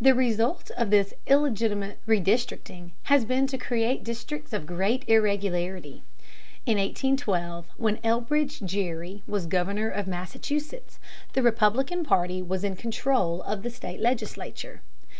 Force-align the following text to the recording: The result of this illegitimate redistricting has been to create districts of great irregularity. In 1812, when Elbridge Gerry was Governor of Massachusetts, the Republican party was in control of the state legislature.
The 0.00 0.16
result 0.16 0.72
of 0.76 0.90
this 0.90 1.14
illegitimate 1.28 2.00
redistricting 2.08 2.90
has 3.04 3.24
been 3.24 3.46
to 3.46 3.56
create 3.56 4.02
districts 4.02 4.52
of 4.52 4.66
great 4.66 5.08
irregularity. 5.08 6.02
In 6.66 6.76
1812, 6.76 7.68
when 7.76 8.00
Elbridge 8.02 8.64
Gerry 8.66 9.22
was 9.28 9.46
Governor 9.46 9.90
of 9.90 10.08
Massachusetts, 10.08 10.98
the 11.34 11.42
Republican 11.42 12.02
party 12.02 12.42
was 12.42 12.64
in 12.64 12.74
control 12.74 13.40
of 13.44 13.62
the 13.62 13.70
state 13.70 14.00
legislature. 14.00 14.82